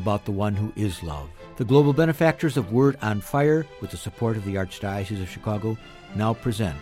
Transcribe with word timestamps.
about 0.00 0.24
the 0.24 0.32
one 0.32 0.54
who 0.54 0.72
is 0.76 1.02
love. 1.02 1.28
The 1.56 1.64
global 1.66 1.92
benefactors 1.92 2.56
of 2.56 2.72
Word 2.72 2.96
on 3.02 3.20
Fire, 3.20 3.66
with 3.82 3.90
the 3.90 3.98
support 3.98 4.38
of 4.38 4.46
the 4.46 4.54
Archdiocese 4.54 5.20
of 5.20 5.28
Chicago, 5.28 5.76
now 6.16 6.32
present 6.32 6.80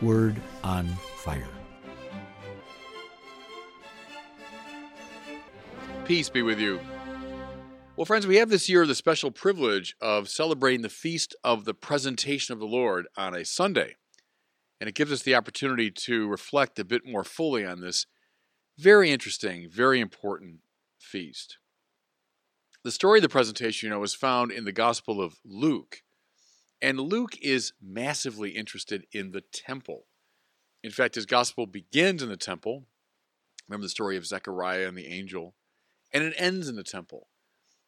Word 0.00 0.34
on 0.62 0.88
Fire. 1.18 1.46
Peace 6.06 6.30
be 6.30 6.40
with 6.40 6.58
you. 6.58 6.80
Well, 7.96 8.06
friends, 8.06 8.26
we 8.26 8.36
have 8.36 8.48
this 8.48 8.68
year 8.68 8.86
the 8.86 8.94
special 8.94 9.30
privilege 9.30 9.94
of 10.00 10.30
celebrating 10.30 10.80
the 10.80 10.88
feast 10.88 11.36
of 11.44 11.66
the 11.66 11.74
presentation 11.74 12.54
of 12.54 12.60
the 12.60 12.66
Lord 12.66 13.06
on 13.16 13.34
a 13.34 13.44
Sunday. 13.44 13.96
And 14.80 14.88
it 14.88 14.94
gives 14.94 15.12
us 15.12 15.22
the 15.22 15.34
opportunity 15.34 15.90
to 15.90 16.26
reflect 16.28 16.78
a 16.78 16.84
bit 16.84 17.02
more 17.06 17.24
fully 17.24 17.64
on 17.64 17.80
this 17.80 18.06
very 18.78 19.10
interesting, 19.10 19.68
very 19.70 20.00
important 20.00 20.60
feast. 20.98 21.58
The 22.84 22.90
story 22.90 23.18
of 23.18 23.22
the 23.22 23.30
presentation, 23.30 23.86
you 23.86 23.94
know, 23.94 24.02
is 24.02 24.14
found 24.14 24.52
in 24.52 24.66
the 24.66 24.72
Gospel 24.72 25.22
of 25.22 25.38
Luke. 25.42 26.02
And 26.82 27.00
Luke 27.00 27.38
is 27.40 27.72
massively 27.82 28.50
interested 28.50 29.06
in 29.10 29.30
the 29.30 29.40
temple. 29.40 30.04
In 30.82 30.90
fact, 30.90 31.14
his 31.14 31.24
gospel 31.24 31.64
begins 31.64 32.22
in 32.22 32.28
the 32.28 32.36
temple. 32.36 32.84
Remember 33.66 33.86
the 33.86 33.88
story 33.88 34.18
of 34.18 34.26
Zechariah 34.26 34.86
and 34.86 34.98
the 34.98 35.06
angel? 35.06 35.54
And 36.12 36.22
it 36.22 36.34
ends 36.36 36.68
in 36.68 36.76
the 36.76 36.84
temple. 36.84 37.28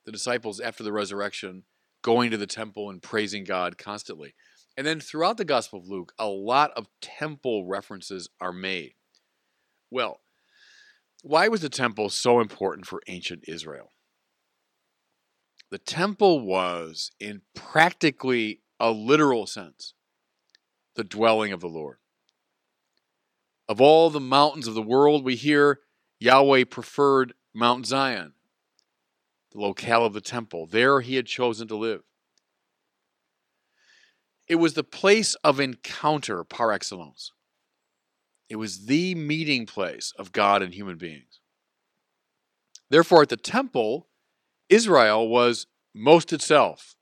The 0.06 0.12
disciples, 0.12 0.60
after 0.60 0.82
the 0.82 0.94
resurrection, 0.94 1.64
going 2.00 2.30
to 2.30 2.38
the 2.38 2.46
temple 2.46 2.88
and 2.88 3.02
praising 3.02 3.44
God 3.44 3.76
constantly. 3.76 4.34
And 4.78 4.86
then 4.86 5.00
throughout 5.00 5.36
the 5.36 5.44
Gospel 5.44 5.78
of 5.78 5.86
Luke, 5.86 6.14
a 6.18 6.28
lot 6.28 6.70
of 6.74 6.86
temple 7.02 7.66
references 7.66 8.30
are 8.40 8.52
made. 8.52 8.94
Well, 9.90 10.20
why 11.22 11.48
was 11.48 11.60
the 11.60 11.68
temple 11.68 12.08
so 12.08 12.40
important 12.40 12.86
for 12.86 13.02
ancient 13.08 13.44
Israel? 13.46 13.90
The 15.70 15.78
temple 15.78 16.40
was, 16.40 17.10
in 17.18 17.42
practically 17.54 18.60
a 18.78 18.90
literal 18.90 19.46
sense, 19.46 19.94
the 20.94 21.04
dwelling 21.04 21.52
of 21.52 21.60
the 21.60 21.68
Lord. 21.68 21.98
Of 23.68 23.80
all 23.80 24.10
the 24.10 24.20
mountains 24.20 24.68
of 24.68 24.74
the 24.74 24.82
world, 24.82 25.24
we 25.24 25.34
hear 25.34 25.80
Yahweh 26.20 26.64
preferred 26.64 27.34
Mount 27.52 27.86
Zion, 27.86 28.34
the 29.50 29.60
locale 29.60 30.04
of 30.04 30.12
the 30.12 30.20
temple. 30.20 30.66
There 30.66 31.00
he 31.00 31.16
had 31.16 31.26
chosen 31.26 31.66
to 31.68 31.76
live. 31.76 32.02
It 34.46 34.56
was 34.56 34.74
the 34.74 34.84
place 34.84 35.34
of 35.36 35.58
encounter 35.58 36.44
par 36.44 36.70
excellence. 36.70 37.32
It 38.48 38.56
was 38.56 38.86
the 38.86 39.16
meeting 39.16 39.66
place 39.66 40.12
of 40.16 40.30
God 40.30 40.62
and 40.62 40.72
human 40.72 40.96
beings. 40.96 41.40
Therefore, 42.88 43.22
at 43.22 43.28
the 43.28 43.36
temple, 43.36 44.06
Israel 44.68 45.28
was 45.28 45.66
most 45.94 46.32
itself, 46.32 46.96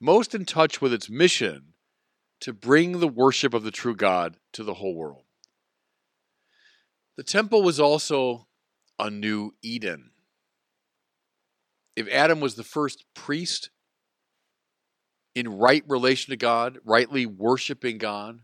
most 0.00 0.34
in 0.34 0.44
touch 0.44 0.80
with 0.80 0.92
its 0.92 1.08
mission 1.08 1.74
to 2.40 2.52
bring 2.52 2.98
the 2.98 3.08
worship 3.08 3.54
of 3.54 3.62
the 3.62 3.70
true 3.70 3.94
God 3.94 4.36
to 4.52 4.64
the 4.64 4.74
whole 4.74 4.94
world. 4.94 5.24
The 7.16 7.22
temple 7.22 7.62
was 7.62 7.78
also 7.78 8.48
a 8.98 9.10
new 9.10 9.54
Eden. 9.62 10.10
If 11.94 12.08
Adam 12.08 12.40
was 12.40 12.54
the 12.54 12.64
first 12.64 13.04
priest 13.14 13.70
in 15.34 15.58
right 15.58 15.84
relation 15.86 16.30
to 16.30 16.36
God, 16.36 16.78
rightly 16.84 17.26
worshiping 17.26 17.98
God, 17.98 18.40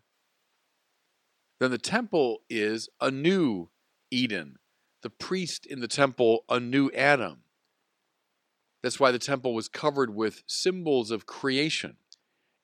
then 1.61 1.71
the 1.71 1.79
temple 1.79 2.43
is 2.49 2.89
a 3.01 3.11
new 3.11 3.71
Eden. 4.11 4.57
The 5.03 5.11
priest 5.11 5.67
in 5.67 5.81
the 5.81 5.89
temple, 5.89 6.45
a 6.49 6.61
new 6.61 6.91
Adam. 6.93 7.43
That's 8.83 9.01
why 9.01 9.11
the 9.11 9.19
temple 9.19 9.55
was 9.55 9.69
covered 9.69 10.15
with 10.15 10.43
symbols 10.47 11.11
of 11.11 11.27
creation. 11.27 11.97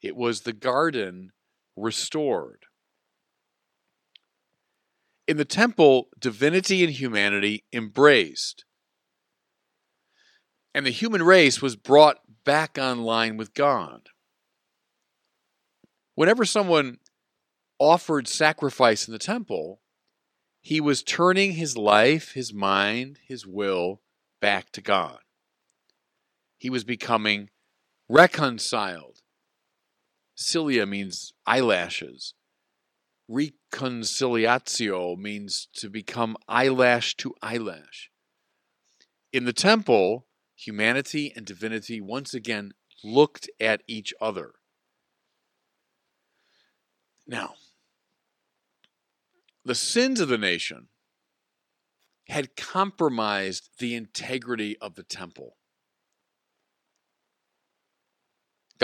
It 0.00 0.16
was 0.16 0.42
the 0.42 0.52
garden 0.52 1.32
restored. 1.76 2.66
In 5.26 5.38
the 5.38 5.44
temple, 5.44 6.08
divinity 6.18 6.84
and 6.84 6.92
humanity 6.92 7.64
embraced. 7.72 8.64
And 10.74 10.84
the 10.84 10.90
human 10.90 11.22
race 11.22 11.62
was 11.62 11.76
brought 11.76 12.18
back 12.44 12.76
online 12.78 13.36
with 13.36 13.54
God. 13.54 14.08
Whenever 16.14 16.44
someone 16.44 16.98
offered 17.78 18.28
sacrifice 18.28 19.08
in 19.08 19.12
the 19.12 19.18
temple, 19.18 19.80
he 20.60 20.80
was 20.80 21.02
turning 21.02 21.52
his 21.52 21.76
life, 21.76 22.32
his 22.32 22.52
mind, 22.52 23.18
his 23.26 23.46
will 23.46 24.00
back 24.40 24.70
to 24.72 24.80
God. 24.80 25.23
He 26.64 26.70
was 26.70 26.82
becoming 26.82 27.50
reconciled. 28.08 29.20
Cilia 30.34 30.86
means 30.86 31.34
eyelashes. 31.44 32.32
Reconciliatio 33.30 35.18
means 35.18 35.68
to 35.74 35.90
become 35.90 36.38
eyelash 36.48 37.16
to 37.16 37.34
eyelash. 37.42 38.10
In 39.30 39.44
the 39.44 39.52
temple, 39.52 40.26
humanity 40.56 41.30
and 41.36 41.44
divinity 41.44 42.00
once 42.00 42.32
again 42.32 42.72
looked 43.04 43.50
at 43.60 43.82
each 43.86 44.14
other. 44.18 44.52
Now, 47.26 47.56
the 49.66 49.74
sins 49.74 50.18
of 50.18 50.28
the 50.28 50.38
nation 50.38 50.88
had 52.28 52.56
compromised 52.56 53.68
the 53.78 53.94
integrity 53.94 54.78
of 54.78 54.94
the 54.94 55.04
temple. 55.04 55.58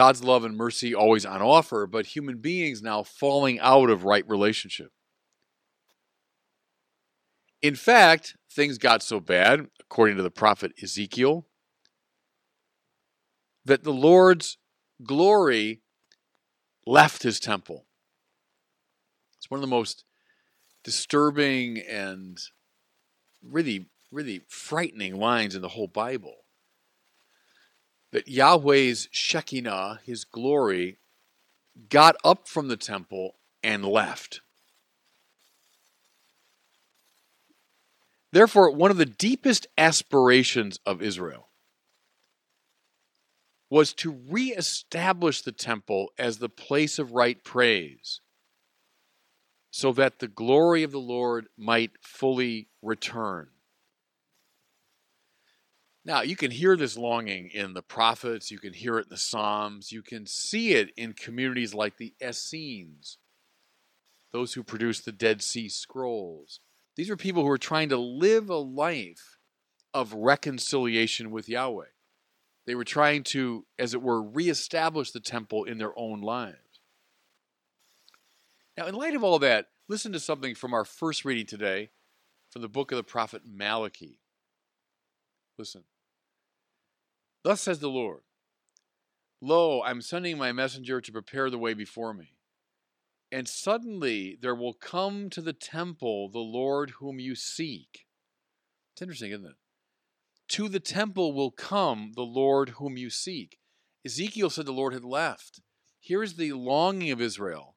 God's 0.01 0.25
love 0.25 0.47
and 0.47 0.57
mercy 0.57 0.95
always 0.95 1.27
on 1.27 1.43
offer, 1.43 1.87
but 1.87 2.07
human 2.07 2.39
beings 2.39 2.81
now 2.81 3.03
falling 3.03 3.61
out 3.61 3.91
of 3.91 4.05
right 4.05 4.27
relationship. 4.27 4.93
In 7.61 7.75
fact, 7.75 8.35
things 8.51 8.79
got 8.79 9.03
so 9.03 9.21
bad, 9.21 9.67
according 9.79 10.17
to 10.17 10.23
the 10.23 10.31
prophet 10.31 10.73
Ezekiel, 10.83 11.45
that 13.67 13.85
the 13.85 13.93
Lord's 13.93 14.57
glory 15.05 15.83
left 16.87 17.23
his 17.23 17.39
temple. 17.39 17.85
It's 19.37 19.51
one 19.51 19.59
of 19.59 19.63
the 19.63 19.67
most 19.67 20.07
disturbing 20.83 21.77
and 21.77 22.39
really, 23.43 23.91
really 24.11 24.47
frightening 24.49 25.17
lines 25.17 25.55
in 25.55 25.61
the 25.61 25.69
whole 25.69 25.89
Bible. 25.89 26.40
That 28.13 28.27
Yahweh's 28.27 29.09
Shekinah, 29.13 30.01
his 30.05 30.25
glory, 30.25 30.99
got 31.89 32.17
up 32.25 32.49
from 32.49 32.69
the 32.69 32.77
temple 32.77 33.37
and 33.63 33.85
left. 33.85 34.41
Therefore, 38.33 38.71
one 38.71 38.91
of 38.91 38.97
the 38.97 39.07
deepest 39.07 39.67
aspirations 39.77 40.79
of 40.87 41.03
Israel 41.03 41.49
was 43.69 43.93
to 43.95 44.21
reestablish 44.29 45.43
the 45.43 45.53
temple 45.53 46.11
as 46.19 46.39
the 46.39 46.49
place 46.49 46.99
of 46.99 47.13
right 47.13 47.43
praise 47.45 48.21
so 49.71 49.93
that 49.93 50.19
the 50.19 50.29
glory 50.29 50.83
of 50.83 50.91
the 50.91 50.99
Lord 50.99 51.47
might 51.57 51.93
fully 52.01 52.69
return. 52.83 53.49
Now, 56.05 56.23
you 56.23 56.35
can 56.35 56.51
hear 56.51 56.77
this 56.77 56.97
longing 56.97 57.51
in 57.53 57.75
the 57.75 57.83
prophets, 57.83 58.51
you 58.51 58.59
can 58.59 58.73
hear 58.73 58.99
it 58.99 59.05
in 59.05 59.11
the 59.11 59.19
Psalms, 59.19 59.93
you 59.93 60.03
can 60.03 60.27
see 60.27 60.73
it 60.73 60.91
in 60.97 61.13
communities 61.13 61.75
like 61.75 61.99
the 61.99 62.15
Essenes, 62.23 63.19
those 64.33 64.55
who 64.55 64.63
produced 64.63 65.05
the 65.05 65.13
Dead 65.13 65.43
Sea 65.43 65.69
Scrolls. 65.69 66.61
These 66.97 67.11
are 67.11 67.17
people 67.17 67.43
who 67.43 67.51
are 67.51 67.59
trying 67.59 67.91
to 67.91 67.99
live 67.99 68.49
a 68.49 68.57
life 68.57 69.39
of 69.93 70.15
reconciliation 70.15 71.31
with 71.31 71.49
Yahweh. 71.49 71.87
They 72.67 72.75
were 72.75 72.85
trying 72.85 73.25
to, 73.25 73.67
as 73.79 73.93
it 73.93 74.03
were, 74.03 74.23
reestablish 74.23 75.11
the 75.11 75.21
temple 75.21 75.65
in 75.65 75.79
their 75.79 75.93
own 75.99 76.21
lives. 76.21 76.57
Now, 78.77 78.87
in 78.87 78.95
light 78.95 79.15
of 79.15 79.25
all 79.25 79.39
that, 79.41 79.67
listen 79.89 80.13
to 80.13 80.21
something 80.21 80.55
from 80.55 80.73
our 80.73 80.85
first 80.85 81.25
reading 81.25 81.47
today 81.47 81.91
from 82.51 82.63
the 82.63 82.69
book 82.69 82.93
of 82.93 82.97
the 82.97 83.03
prophet 83.03 83.43
Malachi. 83.45 84.20
Listen. 85.61 85.85
Thus 87.45 87.61
says 87.61 87.81
the 87.81 87.91
Lord 87.91 88.23
Lo, 89.43 89.83
I'm 89.83 90.01
sending 90.01 90.39
my 90.39 90.53
messenger 90.53 91.03
to 91.03 91.13
prepare 91.13 91.51
the 91.51 91.59
way 91.59 91.75
before 91.75 92.15
me. 92.15 92.33
And 93.31 93.47
suddenly 93.47 94.39
there 94.41 94.55
will 94.55 94.73
come 94.73 95.29
to 95.29 95.43
the 95.43 95.53
temple 95.53 96.31
the 96.31 96.39
Lord 96.39 96.93
whom 96.99 97.21
you 97.21 97.35
seek. 97.35 98.07
It's 98.95 99.03
interesting, 99.03 99.33
isn't 99.33 99.45
it? 99.45 99.57
To 100.49 100.71
the 100.71 100.81
temple 100.81 101.35
will 101.35 101.51
come 101.51 102.13
the 102.17 102.23
Lord 102.23 102.71
whom 102.71 102.97
you 102.97 103.11
seek. 103.11 103.59
Ezekiel 104.03 104.49
said 104.49 104.65
the 104.65 104.73
Lord 104.73 104.95
had 104.95 105.05
left. 105.05 105.61
Here's 106.01 106.37
the 106.37 106.55
longing 106.55 107.11
of 107.11 107.21
Israel 107.21 107.77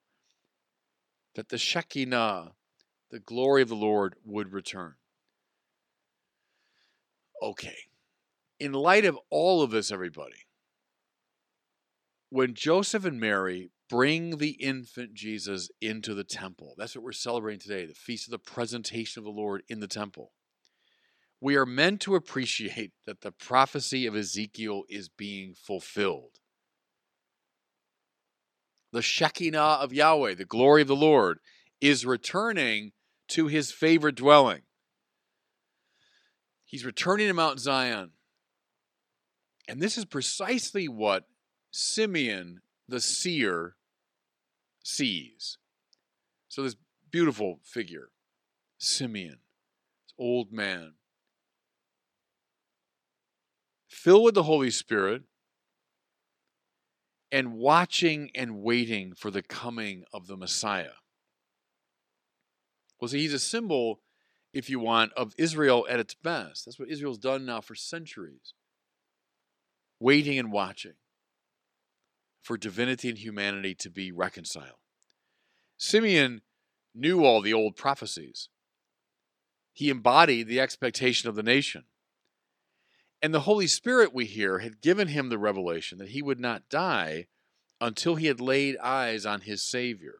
that 1.34 1.50
the 1.50 1.58
Shekinah, 1.58 2.52
the 3.10 3.20
glory 3.20 3.60
of 3.60 3.68
the 3.68 3.76
Lord, 3.76 4.14
would 4.24 4.54
return. 4.54 4.94
Okay. 7.44 7.76
In 8.58 8.72
light 8.72 9.04
of 9.04 9.18
all 9.28 9.60
of 9.60 9.70
this, 9.70 9.92
everybody, 9.92 10.46
when 12.30 12.54
Joseph 12.54 13.04
and 13.04 13.20
Mary 13.20 13.70
bring 13.90 14.38
the 14.38 14.52
infant 14.52 15.12
Jesus 15.12 15.68
into 15.78 16.14
the 16.14 16.24
temple, 16.24 16.74
that's 16.78 16.96
what 16.96 17.04
we're 17.04 17.12
celebrating 17.12 17.60
today, 17.60 17.84
the 17.84 17.92
feast 17.92 18.26
of 18.26 18.30
the 18.30 18.38
presentation 18.38 19.20
of 19.20 19.24
the 19.24 19.30
Lord 19.30 19.62
in 19.68 19.80
the 19.80 19.86
temple. 19.86 20.32
We 21.38 21.54
are 21.56 21.66
meant 21.66 22.00
to 22.02 22.14
appreciate 22.14 22.92
that 23.06 23.20
the 23.20 23.32
prophecy 23.32 24.06
of 24.06 24.16
Ezekiel 24.16 24.84
is 24.88 25.10
being 25.10 25.54
fulfilled. 25.54 26.38
The 28.90 29.02
Shekinah 29.02 29.58
of 29.58 29.92
Yahweh, 29.92 30.34
the 30.34 30.46
glory 30.46 30.80
of 30.80 30.88
the 30.88 30.96
Lord, 30.96 31.40
is 31.78 32.06
returning 32.06 32.92
to 33.28 33.48
his 33.48 33.70
favorite 33.70 34.14
dwelling. 34.14 34.62
He's 36.74 36.84
returning 36.84 37.28
to 37.28 37.34
Mount 37.34 37.60
Zion. 37.60 38.10
And 39.68 39.80
this 39.80 39.96
is 39.96 40.04
precisely 40.04 40.88
what 40.88 41.28
Simeon 41.70 42.62
the 42.88 43.00
seer 43.00 43.76
sees. 44.82 45.58
So, 46.48 46.64
this 46.64 46.74
beautiful 47.12 47.60
figure, 47.62 48.08
Simeon, 48.76 49.38
this 50.02 50.14
old 50.18 50.50
man, 50.50 50.94
filled 53.88 54.24
with 54.24 54.34
the 54.34 54.42
Holy 54.42 54.72
Spirit 54.72 55.22
and 57.30 57.52
watching 57.52 58.32
and 58.34 58.64
waiting 58.64 59.14
for 59.14 59.30
the 59.30 59.42
coming 59.42 60.02
of 60.12 60.26
the 60.26 60.36
Messiah. 60.36 60.96
Well, 63.00 63.06
see, 63.06 63.20
he's 63.20 63.32
a 63.32 63.38
symbol, 63.38 64.00
if 64.54 64.70
you 64.70 64.78
want, 64.78 65.12
of 65.14 65.34
Israel 65.36 65.86
at 65.90 66.00
its 66.00 66.14
best. 66.14 66.64
That's 66.64 66.78
what 66.78 66.88
Israel's 66.88 67.18
done 67.18 67.44
now 67.44 67.60
for 67.60 67.74
centuries 67.74 68.54
waiting 70.00 70.38
and 70.38 70.52
watching 70.52 70.94
for 72.42 72.58
divinity 72.58 73.08
and 73.08 73.18
humanity 73.18 73.74
to 73.74 73.88
be 73.88 74.12
reconciled. 74.12 74.76
Simeon 75.78 76.42
knew 76.94 77.24
all 77.24 77.40
the 77.40 77.54
old 77.54 77.74
prophecies. 77.74 78.48
He 79.72 79.88
embodied 79.88 80.46
the 80.46 80.60
expectation 80.60 81.28
of 81.28 81.34
the 81.34 81.42
nation. 81.42 81.84
And 83.22 83.32
the 83.32 83.40
Holy 83.40 83.66
Spirit, 83.66 84.12
we 84.12 84.26
hear, 84.26 84.58
had 84.58 84.82
given 84.82 85.08
him 85.08 85.30
the 85.30 85.38
revelation 85.38 85.98
that 85.98 86.10
he 86.10 86.20
would 86.20 86.38
not 86.38 86.68
die 86.68 87.26
until 87.80 88.16
he 88.16 88.26
had 88.26 88.40
laid 88.40 88.76
eyes 88.78 89.24
on 89.24 89.40
his 89.40 89.62
Savior. 89.62 90.18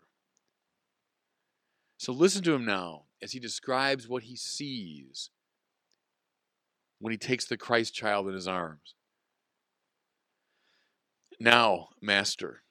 So 1.98 2.12
listen 2.12 2.42
to 2.44 2.54
him 2.54 2.64
now 2.64 3.02
as 3.24 3.32
he 3.32 3.40
describes 3.40 4.06
what 4.06 4.24
he 4.24 4.36
sees 4.36 5.30
when 6.98 7.10
he 7.10 7.16
takes 7.16 7.46
the 7.46 7.56
Christ 7.56 7.94
child 7.94 8.28
in 8.28 8.34
his 8.34 8.46
arms. 8.46 8.94
Now, 11.40 11.88
Master, 12.02 12.62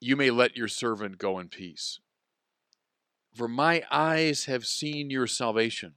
you 0.00 0.16
may 0.16 0.32
let 0.32 0.56
your 0.56 0.66
servant 0.66 1.16
go 1.16 1.38
in 1.38 1.48
peace. 1.48 2.00
For 3.32 3.46
my 3.46 3.84
eyes 3.88 4.46
have 4.46 4.66
seen 4.66 5.10
your 5.10 5.28
salvation, 5.28 5.94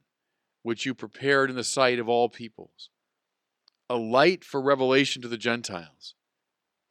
which 0.62 0.85
you 0.85 0.94
prepared 0.94 1.50
in 1.50 1.56
the 1.56 1.63
sight 1.63 1.97
of 1.97 2.07
all 2.07 2.30
peoples, 2.30 2.91
a 3.89 3.95
light 3.95 4.44
for 4.44 4.62
revelation 4.62 5.24
to 5.24 5.27
the 5.27 5.38
Gentiles, 5.38 6.13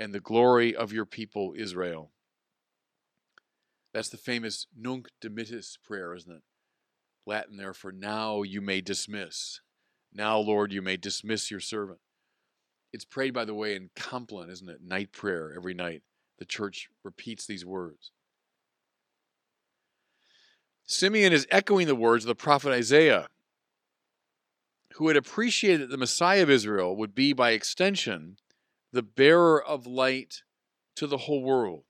and 0.01 0.13
the 0.13 0.21
glory 0.21 0.75
of 0.75 0.93
your 0.93 1.07
people 1.07 1.55
Israel. 1.57 2.11
That's 3.93 4.09
the 4.09 4.17
famous 4.17 4.67
Nunc 4.77 5.09
dimittis 5.21 5.77
prayer, 5.83 6.15
isn't 6.15 6.33
it? 6.33 6.43
Latin 7.27 7.57
there 7.57 7.75
for 7.75 7.93
now 7.93 8.43
you 8.43 8.61
may 8.61 8.81
dismiss. 8.81 9.61
Now, 10.13 10.39
Lord, 10.39 10.73
you 10.73 10.83
may 10.83 10.97
dismiss 10.97 11.51
your 11.51 11.61
servant. 11.61 11.99
It's 12.93 13.05
prayed, 13.05 13.33
by 13.33 13.45
the 13.45 13.55
way, 13.55 13.75
in 13.75 13.91
Compline, 13.97 14.51
isn't 14.51 14.69
it? 14.69 14.83
Night 14.83 15.13
prayer 15.13 15.53
every 15.57 15.73
night. 15.73 16.03
The 16.39 16.45
church 16.45 16.89
repeats 17.05 17.47
these 17.47 17.65
words. 17.65 18.11
Simeon 20.85 21.33
is 21.33 21.47
echoing 21.51 21.87
the 21.87 21.95
words 21.95 22.25
of 22.25 22.29
the 22.29 22.35
prophet 22.35 22.73
Isaiah, 22.73 23.29
who 24.95 25.09
had 25.09 25.17
appreciated 25.17 25.83
that 25.83 25.91
the 25.91 25.97
Messiah 25.97 26.43
of 26.43 26.51
Israel 26.51 26.95
would 26.97 27.15
be, 27.15 27.33
by 27.33 27.53
extension, 27.53 28.37
the 28.93 29.03
bearer 29.03 29.63
of 29.63 29.87
light 29.87 30.43
to 30.97 31.07
the 31.07 31.19
whole 31.19 31.43
world. 31.43 31.85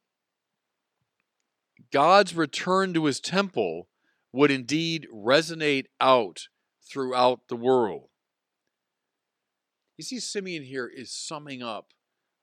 God's 1.93 2.35
return 2.35 2.95
to 2.95 3.05
his 3.05 3.21
temple 3.21 3.89
would 4.33 4.51
indeed 4.51 5.07
resonate 5.15 5.87
out 6.01 6.49
throughout 6.83 7.49
the 7.49 7.57
world. 7.57 8.09
You 9.99 10.05
see, 10.05 10.19
Simeon 10.19 10.65
here 10.65 10.87
is 10.87 11.13
summing 11.13 11.63
up 11.63 11.93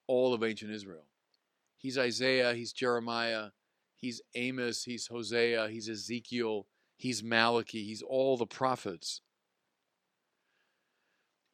all 0.08 0.34
of 0.34 0.44
ancient 0.44 0.72
Israel. 0.72 1.06
He's 1.78 1.98
Isaiah, 1.98 2.54
he's 2.54 2.72
Jeremiah, 2.72 3.50
he's 3.96 4.22
Amos, 4.36 4.84
he's 4.84 5.08
Hosea, 5.08 5.68
he's 5.70 5.90
Ezekiel, 5.90 6.68
he's 6.96 7.24
Malachi, 7.24 7.84
he's 7.84 8.04
all 8.04 8.38
the 8.38 8.46
prophets. 8.46 9.22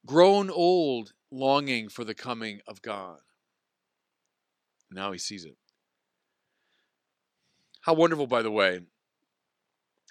Grown 0.04 0.50
old, 0.50 1.12
longing 1.30 1.88
for 1.88 2.04
the 2.04 2.14
coming 2.14 2.60
of 2.66 2.82
God. 2.82 3.20
Now 4.90 5.12
he 5.12 5.18
sees 5.18 5.44
it. 5.44 5.56
How 7.86 7.94
wonderful, 7.94 8.26
by 8.26 8.42
the 8.42 8.50
way, 8.50 8.80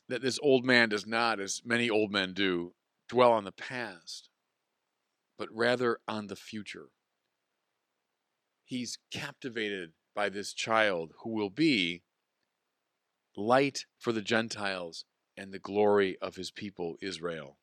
that 0.08 0.22
this 0.22 0.40
old 0.42 0.66
man 0.66 0.90
does 0.90 1.06
not, 1.06 1.42
as 1.42 1.62
many 1.66 1.90
old 1.90 2.10
men 2.10 2.34
do, 2.34 2.74
dwell 3.10 3.34
on 3.34 3.44
the 3.44 3.52
past 3.52 4.30
but 5.38 5.50
rather 5.52 6.00
on 6.08 6.28
the 6.28 6.36
future. 6.38 6.88
He's 8.64 8.98
captivated 9.12 9.92
by 10.16 10.30
this 10.30 10.54
child 10.54 11.12
who 11.24 11.32
will 11.32 11.50
be 11.50 12.04
light 13.36 13.86
for 14.00 14.14
the 14.14 14.22
Gentiles 14.22 15.04
and 15.36 15.52
the 15.52 15.60
glory 15.60 16.18
of 16.22 16.38
his 16.38 16.52
people 16.52 16.96
Israel. 17.02 17.58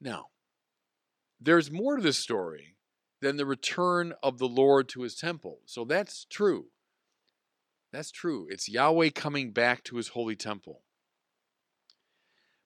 Now, 0.00 0.26
there's 1.40 1.72
more 1.72 1.96
to 1.96 2.02
this 2.02 2.18
story 2.18 2.76
than 3.22 3.36
the 3.36 3.46
return 3.46 4.12
of 4.22 4.38
the 4.38 4.48
Lord 4.48 4.88
to 4.90 5.02
his 5.02 5.14
temple. 5.14 5.60
So 5.64 5.84
that's 5.84 6.26
true. 6.28 6.66
That's 7.92 8.10
true. 8.10 8.48
It's 8.50 8.68
Yahweh 8.68 9.10
coming 9.10 9.52
back 9.52 9.84
to 9.84 9.96
his 9.96 10.08
holy 10.08 10.34
temple. 10.34 10.82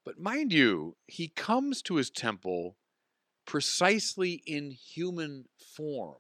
But 0.05 0.19
mind 0.19 0.53
you, 0.53 0.97
he 1.07 1.29
comes 1.29 1.83
to 1.83 1.97
his 1.97 2.11
temple 2.11 2.77
precisely 3.45 4.43
in 4.47 4.71
human 4.71 5.45
form. 5.77 6.17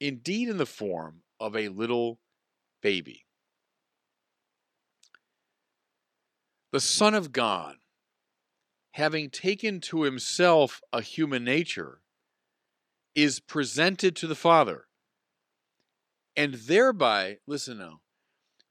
Indeed, 0.00 0.48
in 0.48 0.56
the 0.56 0.66
form 0.66 1.22
of 1.38 1.54
a 1.54 1.68
little 1.68 2.18
baby. 2.82 3.26
The 6.72 6.80
Son 6.80 7.14
of 7.14 7.32
God, 7.32 7.76
having 8.92 9.30
taken 9.30 9.80
to 9.80 10.02
himself 10.02 10.80
a 10.92 11.00
human 11.00 11.44
nature, 11.44 12.00
is 13.14 13.40
presented 13.40 14.16
to 14.16 14.26
the 14.26 14.34
Father. 14.34 14.86
And 16.36 16.54
thereby, 16.54 17.38
listen 17.46 17.78
now, 17.78 18.00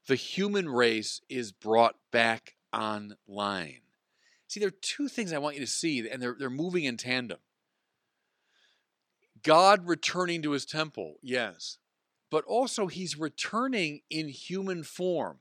the 0.08 0.16
human 0.16 0.68
race 0.68 1.20
is 1.28 1.52
brought 1.52 1.96
back 2.10 2.56
online. 2.72 3.80
See, 4.48 4.60
there 4.60 4.68
are 4.68 4.80
two 4.82 5.08
things 5.08 5.32
I 5.32 5.38
want 5.38 5.56
you 5.56 5.60
to 5.60 5.70
see, 5.70 6.08
and 6.08 6.20
they're, 6.20 6.36
they're 6.38 6.50
moving 6.50 6.84
in 6.84 6.96
tandem. 6.96 7.38
God 9.42 9.88
returning 9.88 10.42
to 10.42 10.52
his 10.52 10.64
temple, 10.64 11.16
yes, 11.22 11.78
but 12.30 12.44
also 12.44 12.86
he's 12.86 13.18
returning 13.18 14.00
in 14.10 14.28
human 14.28 14.82
form, 14.82 15.38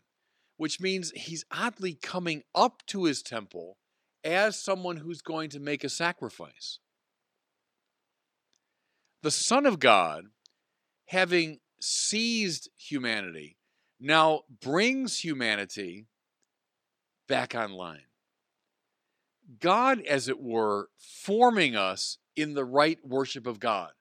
which 0.58 0.80
means 0.80 1.12
he's 1.16 1.46
oddly 1.52 1.94
coming 1.94 2.44
up 2.56 2.84
to 2.88 3.06
his 3.06 3.22
temple 3.22 3.78
as 4.24 4.62
someone 4.62 4.98
who's 4.98 5.22
going 5.22 5.50
to 5.50 5.60
make 5.60 5.84
a 5.84 5.90
sacrifice. 5.90 6.80
The 9.24 9.32
Son 9.32 9.66
of 9.66 9.80
God, 9.80 10.26
having 11.06 11.60
seized 11.80 12.70
humanity, 12.78 13.58
now 14.00 14.42
brings 14.62 15.20
humanity 15.20 16.08
back 17.28 17.54
online. 17.56 18.04
God, 19.60 20.02
as 20.02 20.28
it 20.28 20.42
were, 20.42 20.90
forming 20.98 21.76
us 21.76 22.18
in 22.36 22.54
the 22.54 22.66
right 22.66 22.98
worship 23.06 23.46
of 23.46 23.60
God. 23.60 23.92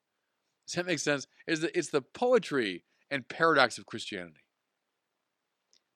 Does 0.66 0.74
that 0.76 0.86
make 0.86 1.00
sense? 1.00 1.26
It's 1.46 1.60
the, 1.60 1.76
it's 1.76 1.88
the 1.90 2.02
poetry 2.02 2.84
and 3.10 3.28
paradox 3.28 3.76
of 3.76 3.86
Christianity. 3.86 4.44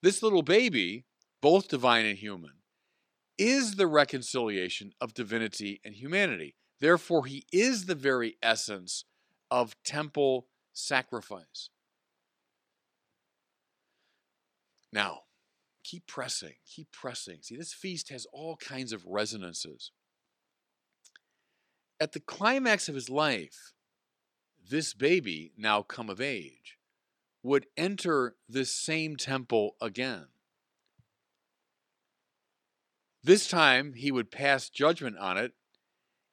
This 0.02 0.22
little 0.22 0.42
baby, 0.42 1.04
both 1.40 1.68
divine 1.68 2.04
and 2.04 2.18
human, 2.18 2.50
is 3.38 3.76
the 3.76 3.86
reconciliation 3.86 4.92
of 5.00 5.14
divinity 5.14 5.80
and 5.84 5.94
humanity. 5.94 6.54
Therefore, 6.80 7.26
he 7.26 7.44
is 7.52 7.86
the 7.86 7.94
very 7.94 8.36
essence 8.42 9.04
of 9.50 9.76
temple 9.84 10.46
sacrifice. 10.72 11.70
Now, 14.92 15.20
keep 15.82 16.06
pressing, 16.06 16.54
keep 16.66 16.92
pressing. 16.92 17.38
See, 17.42 17.56
this 17.56 17.74
feast 17.74 18.10
has 18.10 18.26
all 18.32 18.56
kinds 18.56 18.92
of 18.92 19.04
resonances. 19.06 19.90
At 22.00 22.12
the 22.12 22.20
climax 22.20 22.88
of 22.88 22.94
his 22.94 23.10
life, 23.10 23.72
this 24.68 24.94
baby, 24.94 25.52
now 25.56 25.82
come 25.82 26.08
of 26.08 26.20
age, 26.20 26.78
would 27.42 27.66
enter 27.76 28.36
this 28.48 28.72
same 28.72 29.16
temple 29.16 29.76
again. 29.80 30.26
This 33.24 33.48
time, 33.48 33.94
he 33.94 34.12
would 34.12 34.30
pass 34.30 34.68
judgment 34.68 35.16
on 35.16 35.38
it 35.38 35.52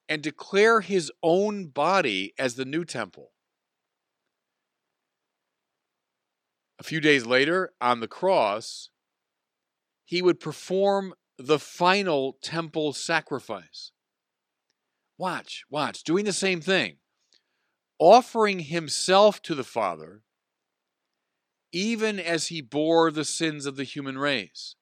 and 0.10 0.22
declare 0.22 0.82
his 0.82 1.10
own 1.24 1.68
body 1.68 2.34
as 2.38 2.56
the 2.56 2.66
new 2.66 2.84
temple. 2.84 3.32
A 6.78 6.84
few 6.84 7.00
days 7.00 7.26
later, 7.26 7.72
on 7.80 8.02
the 8.02 8.10
cross, 8.10 8.90
he 10.04 10.22
would 10.22 10.42
perform 10.42 11.14
the 11.38 11.60
final 11.60 12.38
temple 12.44 12.92
sacrifice. 12.92 13.94
Watch, 15.18 15.64
watch, 15.70 16.04
doing 16.04 16.26
the 16.26 16.34
same 16.34 16.60
thing, 16.60 16.98
offering 18.00 18.60
himself 18.60 19.42
to 19.44 19.56
the 19.56 19.64
Father, 19.64 20.24
even 21.72 22.20
as 22.20 22.48
he 22.48 22.60
bore 22.60 23.12
the 23.12 23.24
sins 23.24 23.66
of 23.66 23.78
the 23.78 23.86
human 23.86 24.18
race. 24.18 24.76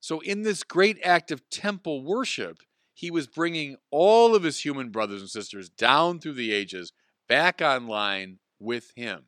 So, 0.00 0.20
in 0.20 0.42
this 0.42 0.64
great 0.64 0.98
act 1.04 1.30
of 1.30 1.48
temple 1.50 2.02
worship, 2.02 2.62
he 2.94 3.10
was 3.10 3.26
bringing 3.26 3.76
all 3.90 4.34
of 4.34 4.42
his 4.42 4.64
human 4.64 4.90
brothers 4.90 5.20
and 5.20 5.30
sisters 5.30 5.68
down 5.68 6.18
through 6.18 6.34
the 6.34 6.52
ages 6.52 6.92
back 7.28 7.60
online 7.62 8.38
with 8.58 8.92
him. 8.96 9.24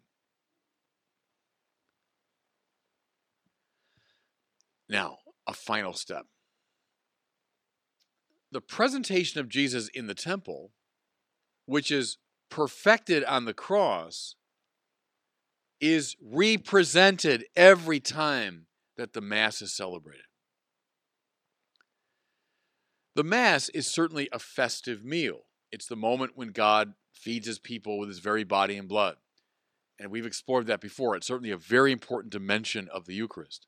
Now, 4.89 5.19
a 5.47 5.55
final 5.55 5.93
step. 5.93 6.27
The 8.51 8.61
presentation 8.61 9.41
of 9.41 9.49
Jesus 9.49 9.89
in 9.89 10.07
the 10.07 10.15
temple, 10.15 10.73
which 11.65 11.91
is 11.91 12.19
perfected 12.51 13.25
on 13.25 13.47
the 13.47 13.55
cross, 13.55 14.37
is 15.81 16.17
represented 16.23 17.47
every 17.57 18.01
time 18.01 18.67
that 18.97 19.15
the 19.15 19.23
Mass 19.23 19.63
is 19.63 19.73
celebrated. 19.73 20.27
The 23.15 23.25
Mass 23.25 23.69
is 23.71 23.87
certainly 23.87 24.29
a 24.33 24.39
festive 24.39 25.05
meal. 25.05 25.41
It's 25.71 25.87
the 25.87 25.97
moment 25.97 26.33
when 26.35 26.49
God 26.49 26.95
feeds 27.13 27.47
his 27.47 27.59
people 27.59 27.99
with 27.99 28.09
his 28.09 28.21
very 28.21 28.45
body 28.45 28.77
and 28.77 28.89
blood. 28.89 29.17
And 29.99 30.11
we've 30.11 30.27
explored 30.27 30.67
that 30.67 30.81
before. 30.81 31.15
It's 31.15 31.27
certainly 31.27 31.51
a 31.51 31.57
very 31.57 31.93
important 31.93 32.33
dimension 32.33 32.89
of 32.93 33.05
the 33.05 33.15
Eucharist. 33.15 33.67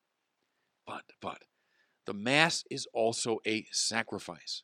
But, 0.87 1.05
but, 1.21 1.43
the 2.07 2.15
Mass 2.15 2.65
is 2.71 2.87
also 2.93 3.39
a 3.47 3.67
sacrifice. 3.71 4.63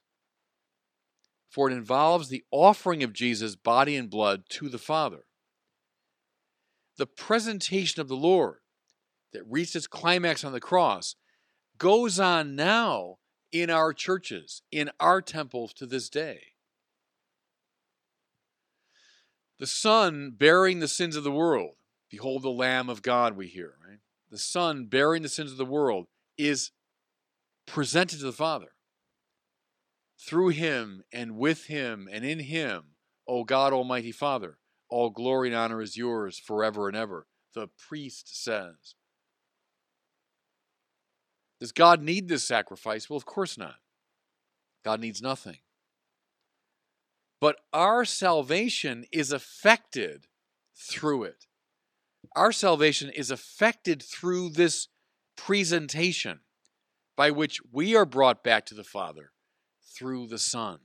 For 1.51 1.71
it 1.71 1.75
involves 1.75 2.29
the 2.29 2.45
offering 2.51 3.03
of 3.03 3.13
Jesus' 3.13 3.57
body 3.57 3.97
and 3.97 4.09
blood 4.09 4.45
to 4.51 4.69
the 4.69 4.79
Father. 4.79 5.25
The 6.97 7.07
presentation 7.07 8.01
of 8.01 8.09
the 8.09 8.17
Lord 8.17 8.59
that 9.33 9.45
reached 9.49 9.77
its 9.77 9.87
climax 9.87 10.45
on 10.45 10.53
the 10.53 10.61
cross 10.61 11.17
goes 11.79 12.21
on 12.21 12.57
now 12.57 13.20
in 13.53 13.71
our 13.71 13.93
churches, 13.93 14.63
in 14.71 14.91
our 15.01 15.21
temples 15.21 15.73
to 15.75 15.87
this 15.87 16.09
day. 16.09 16.41
The 19.59 19.67
Son 19.67 20.33
bearing 20.37 20.81
the 20.81 20.89
sins 20.89 21.17
of 21.17 21.25
the 21.25 21.31
world. 21.31 21.75
Behold 22.11 22.43
the 22.43 22.51
Lamb 22.51 22.89
of 22.89 23.03
God, 23.03 23.37
we 23.37 23.47
hear, 23.47 23.75
right? 23.87 23.99
The 24.31 24.39
Son 24.39 24.87
bearing 24.87 25.23
the 25.23 25.29
sins 25.29 25.53
of 25.53 25.59
the 25.59 25.65
world 25.65 26.07
is 26.39 26.71
presented 27.67 28.21
to 28.21 28.25
the 28.25 28.33
Father. 28.33 28.73
Through 30.19 30.49
him 30.49 31.03
and 31.13 31.37
with 31.37 31.67
him 31.67 32.09
and 32.11 32.25
in 32.25 32.41
him, 32.41 32.95
O 33.29 33.45
God 33.45 33.73
Almighty 33.73 34.13
Father, 34.13 34.59
all 34.89 35.11
glory 35.11 35.49
and 35.49 35.57
honor 35.57 35.81
is 35.81 35.97
yours 35.97 36.39
forever 36.39 36.89
and 36.89 36.97
ever, 36.97 37.27
the 37.55 37.69
priest 37.69 38.43
says. 38.43 38.95
Does 41.61 41.73
God 41.73 42.03
need 42.03 42.29
this 42.29 42.45
sacrifice? 42.45 43.09
Well, 43.09 43.19
of 43.19 43.27
course 43.27 43.59
not. 43.59 43.77
God 44.85 45.01
needs 45.01 45.21
nothing. 45.21 45.59
But 47.41 47.57
our 47.73 48.05
salvation 48.05 49.05
is 49.13 49.31
affected 49.33 50.27
through 50.75 51.25
it. 51.25 51.47
Our 52.35 52.53
salvation 52.53 53.11
is 53.11 53.31
affected 53.31 54.03
through 54.03 54.51
this 54.51 54.89
presentation 55.37 56.41
by 57.17 57.31
which 57.31 57.61
we 57.73 57.95
are 57.95 58.07
brought 58.07 58.43
back 58.43 58.65
to 58.67 58.75
the 58.75 58.85
Father 58.85 59.33
through 59.95 60.29
the 60.29 60.39
Son. 60.39 60.79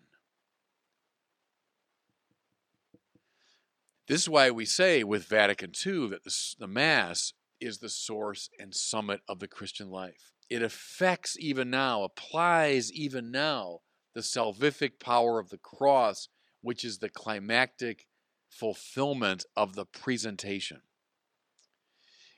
This 4.08 4.22
is 4.22 4.30
why 4.30 4.52
we 4.52 4.66
say 4.66 5.04
with 5.04 5.26
Vatican 5.26 5.72
II 5.86 6.10
that 6.10 6.24
the, 6.60 6.68
Mass 6.68 7.34
is 7.60 7.80
the 7.80 7.90
source 7.90 8.50
and 8.60 8.74
summit 8.76 9.22
of 9.28 9.40
the 9.40 9.48
Christian 9.48 9.90
life. 9.90 10.35
It 10.50 10.62
affects 10.62 11.36
even 11.40 11.70
now, 11.70 12.04
applies 12.04 12.92
even 12.92 13.32
now, 13.32 13.80
the 14.14 14.22
salvific 14.22 15.00
power 15.00 15.40
of 15.40 15.50
the 15.50 15.58
cross, 15.58 16.30
which 16.62 16.86
is 16.86 17.00
the 17.00 17.10
climactic 17.10 18.08
fulfillment 18.50 19.46
of 19.56 19.76
the 19.76 19.86
presentation. 19.86 20.82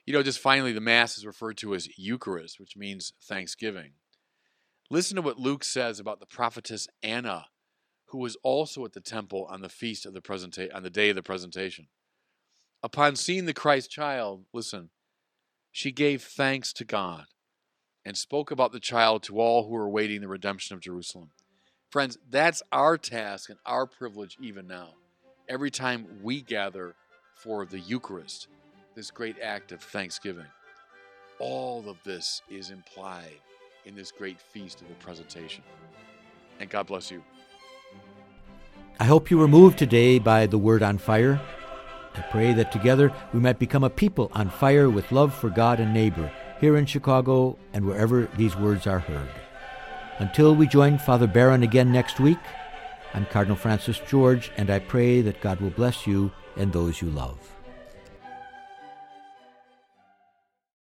You 0.05 0.13
know, 0.13 0.23
just 0.23 0.39
finally, 0.39 0.71
the 0.71 0.79
Mass 0.79 1.17
is 1.17 1.25
referred 1.25 1.57
to 1.57 1.75
as 1.75 1.97
Eucharist, 1.97 2.59
which 2.59 2.77
means 2.77 3.11
thanksgiving. 3.21 3.93
Listen 4.89 5.17
to 5.17 5.21
what 5.21 5.37
Luke 5.37 5.65
says 5.65 5.99
about 5.99 6.21
the 6.21 6.25
prophetess 6.25 6.87
Anna, 7.03 7.47
who 8.05 8.19
was 8.19 8.37
also 8.41 8.85
at 8.85 8.93
the 8.93 9.01
temple 9.01 9.45
on 9.49 9.61
the 9.61 9.67
feast 9.67 10.05
of 10.05 10.13
the 10.13 10.21
presenta- 10.21 10.73
on 10.73 10.83
the 10.83 10.89
day 10.89 11.09
of 11.09 11.17
the 11.17 11.23
presentation. 11.23 11.87
Upon 12.81 13.17
seeing 13.17 13.45
the 13.45 13.53
Christ 13.53 13.91
child, 13.91 14.45
listen, 14.53 14.91
she 15.73 15.91
gave 15.91 16.23
thanks 16.23 16.71
to 16.73 16.85
God 16.85 17.25
and 18.07 18.15
spoke 18.15 18.51
about 18.51 18.71
the 18.71 18.79
child 18.79 19.21
to 19.21 19.37
all 19.37 19.65
who 19.65 19.71
were 19.71 19.83
awaiting 19.83 20.21
the 20.21 20.29
redemption 20.29 20.73
of 20.73 20.79
Jerusalem. 20.79 21.29
Friends, 21.89 22.17
that's 22.29 22.63
our 22.71 22.97
task 22.97 23.49
and 23.49 23.59
our 23.65 23.85
privilege 23.85 24.37
even 24.41 24.65
now. 24.65 24.91
Every 25.49 25.69
time 25.69 26.07
we 26.23 26.41
gather 26.41 26.95
for 27.35 27.65
the 27.65 27.81
Eucharist, 27.81 28.47
this 28.95 29.11
great 29.11 29.35
act 29.43 29.73
of 29.73 29.81
thanksgiving. 29.81 30.45
All 31.39 31.89
of 31.89 31.97
this 32.05 32.41
is 32.49 32.71
implied 32.71 33.41
in 33.83 33.93
this 33.93 34.13
great 34.13 34.39
feast 34.39 34.79
of 34.79 34.87
the 34.87 34.95
presentation. 34.95 35.65
And 36.61 36.69
God 36.69 36.87
bless 36.87 37.11
you. 37.11 37.21
I 39.01 39.03
hope 39.03 39.29
you 39.29 39.37
were 39.37 39.49
moved 39.49 39.77
today 39.77 40.17
by 40.17 40.45
the 40.45 40.57
word 40.57 40.81
on 40.81 40.97
fire. 40.97 41.41
I 42.15 42.21
pray 42.31 42.53
that 42.53 42.71
together 42.71 43.11
we 43.33 43.41
might 43.41 43.59
become 43.59 43.83
a 43.83 43.89
people 43.89 44.31
on 44.33 44.49
fire 44.49 44.89
with 44.89 45.11
love 45.11 45.33
for 45.33 45.49
God 45.49 45.81
and 45.81 45.93
neighbor 45.93 46.31
here 46.59 46.77
in 46.77 46.85
Chicago 46.85 47.57
and 47.73 47.85
wherever 47.85 48.29
these 48.37 48.55
words 48.55 48.87
are 48.87 48.99
heard. 48.99 49.29
Until 50.19 50.55
we 50.55 50.67
join 50.67 50.97
Father 50.97 51.27
Barron 51.27 51.63
again 51.63 51.91
next 51.91 52.19
week, 52.19 52.39
I'm 53.13 53.25
Cardinal 53.27 53.55
Francis 53.55 53.99
George, 54.07 54.51
and 54.57 54.69
I 54.69 54.79
pray 54.79 55.21
that 55.21 55.41
God 55.41 55.59
will 55.61 55.69
bless 55.69 56.07
you 56.07 56.31
and 56.55 56.73
those 56.73 57.01
you 57.01 57.09
love. 57.09 57.56